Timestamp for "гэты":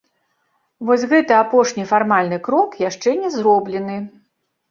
1.11-1.33